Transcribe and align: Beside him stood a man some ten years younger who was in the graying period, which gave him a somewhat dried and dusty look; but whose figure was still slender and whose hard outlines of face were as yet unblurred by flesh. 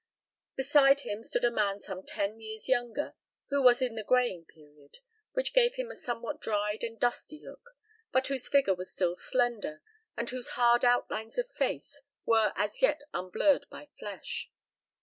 Beside 0.55 1.01
him 1.01 1.23
stood 1.23 1.45
a 1.45 1.51
man 1.51 1.79
some 1.79 2.03
ten 2.03 2.39
years 2.41 2.67
younger 2.67 3.13
who 3.49 3.61
was 3.61 3.83
in 3.83 3.93
the 3.93 4.03
graying 4.03 4.45
period, 4.45 4.97
which 5.33 5.53
gave 5.53 5.75
him 5.75 5.91
a 5.91 5.95
somewhat 5.95 6.41
dried 6.41 6.81
and 6.83 6.99
dusty 6.99 7.39
look; 7.39 7.75
but 8.11 8.25
whose 8.25 8.47
figure 8.47 8.73
was 8.73 8.91
still 8.91 9.15
slender 9.15 9.83
and 10.17 10.31
whose 10.31 10.47
hard 10.57 10.83
outlines 10.83 11.37
of 11.37 11.47
face 11.49 12.01
were 12.25 12.51
as 12.55 12.81
yet 12.81 13.03
unblurred 13.13 13.67
by 13.69 13.89
flesh. 13.99 14.49